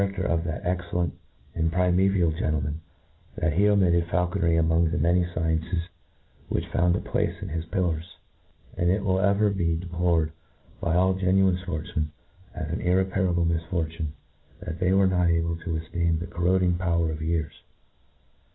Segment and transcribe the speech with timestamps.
[0.01, 1.13] the charader of that excellent
[1.53, 2.81] and primaeval gentleman,
[3.35, 5.83] that he omitted faulconry among the many fciences
[6.49, 8.15] which found a place on his pil lars
[8.75, 10.31] J and it will ever be deplored
[10.81, 12.07] by all genuine* ^ortfmen,
[12.55, 14.13] as an irreparable misfortune,
[14.59, 17.51] that 'they were not able to withftand the corroding, power of years^.